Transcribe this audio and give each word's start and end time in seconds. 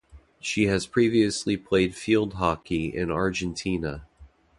She 0.39 0.63
has 0.63 0.87
previously 0.87 1.57
played 1.57 1.93
field 1.95 2.33
hockey 2.33 2.85
in 2.87 3.11
Argentina. 3.11 4.07